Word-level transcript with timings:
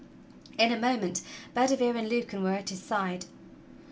In 0.57 0.71
a 0.71 0.79
moment 0.79 1.21
Bedivere 1.53 1.95
and 1.95 2.09
Lucan 2.09 2.41
were 2.41 2.53
at 2.53 2.69
his 2.69 2.81
side. 2.81 3.25